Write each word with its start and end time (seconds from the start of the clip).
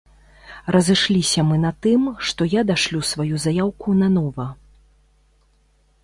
Разышліся 0.75 1.41
мы 1.49 1.57
на 1.65 1.71
тым, 1.85 2.07
што 2.29 2.47
я 2.53 2.61
дашлю 2.71 3.01
сваю 3.11 3.35
заяўку 3.45 3.89
нанова. 3.99 4.47